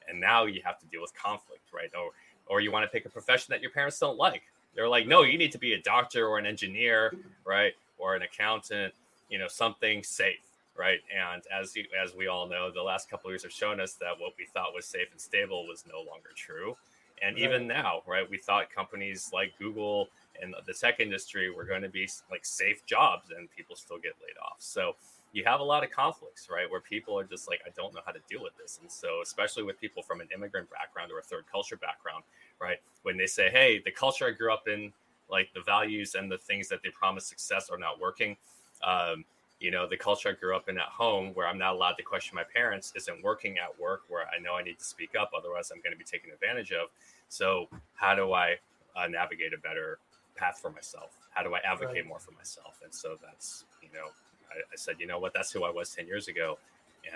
[0.10, 1.90] And now you have to deal with conflict, right?
[1.96, 2.12] Or
[2.48, 4.44] or you want to pick a profession that your parents don't like.
[4.76, 7.14] They're like, no, you need to be a doctor or an engineer,
[7.46, 7.74] right?
[7.98, 8.94] Or an accountant,
[9.30, 11.00] you know, something safe, right?
[11.14, 14.20] And as you, as we all know, the last couple years have shown us that
[14.20, 16.76] what we thought was safe and stable was no longer true.
[17.22, 17.44] And right.
[17.44, 20.10] even now, right, we thought companies like Google
[20.42, 24.14] and the tech industry were going to be like safe jobs and people still get
[24.22, 24.58] laid off.
[24.60, 24.96] So
[25.32, 26.70] you have a lot of conflicts, right?
[26.70, 28.80] Where people are just like, I don't know how to deal with this.
[28.82, 32.24] And so, especially with people from an immigrant background or a third culture background,
[32.62, 32.78] right?
[33.02, 34.94] When they say, hey, the culture I grew up in,
[35.30, 38.38] like the values and the things that they promise success are not working.
[38.84, 39.26] Um,
[39.64, 42.04] you know, the culture I grew up in at home where I'm not allowed to
[42.04, 45.32] question my parents isn't working at work where I know I need to speak up.
[45.36, 46.90] Otherwise, I'm going to be taken advantage of.
[47.30, 48.58] So, how do I
[48.94, 50.00] uh, navigate a better
[50.36, 51.12] path for myself?
[51.32, 52.08] How do I advocate right.
[52.08, 52.82] more for myself?
[52.84, 54.08] And so that's, you know,
[54.52, 56.60] I, I said, you know what, that's who I was 10 years ago.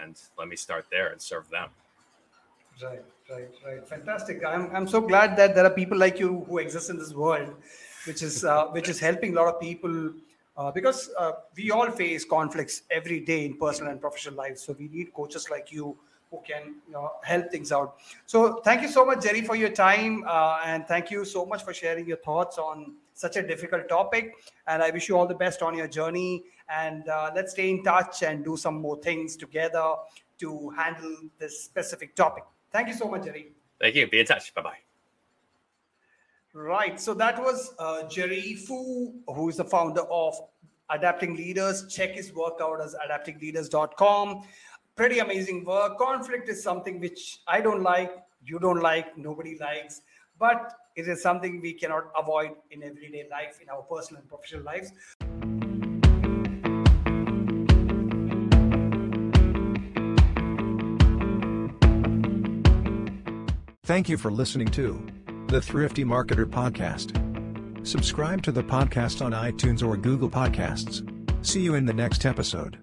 [0.01, 1.69] And let me start there and serve them.
[2.81, 3.87] Right, right, right.
[3.89, 4.45] Fantastic.
[4.45, 7.53] I'm, I'm so glad that there are people like you who exist in this world,
[8.05, 10.13] which is uh, which is helping a lot of people
[10.57, 14.61] uh, because uh, we all face conflicts every day in personal and professional lives.
[14.61, 15.95] So we need coaches like you
[16.31, 17.97] who can you know, help things out.
[18.25, 21.63] So thank you so much, Jerry, for your time, uh, and thank you so much
[21.63, 24.33] for sharing your thoughts on such a difficult topic.
[24.67, 26.43] And I wish you all the best on your journey.
[26.69, 29.95] And uh, let's stay in touch and do some more things together
[30.39, 32.43] to handle this specific topic.
[32.71, 33.53] Thank you so much, Jerry.
[33.79, 34.07] Thank you.
[34.07, 34.53] Be in touch.
[34.53, 34.86] Bye bye.
[36.57, 36.99] Right.
[36.99, 40.33] So that was uh, Jerry Fu, who is the founder of
[40.89, 41.85] Adapting Leaders.
[41.87, 44.43] Check his work out as adaptingleaders.com.
[44.95, 45.99] Pretty amazing work.
[45.99, 48.11] Conflict is something which I don't like,
[48.43, 50.01] you don't like, nobody likes
[50.39, 54.63] but it is something we cannot avoid in everyday life, in our personal and professional
[54.63, 54.91] lives.
[63.83, 65.01] Thank you for listening to
[65.47, 67.15] the Thrifty Marketer Podcast.
[67.87, 71.07] Subscribe to the podcast on iTunes or Google Podcasts.
[71.45, 72.77] See you in the next episode.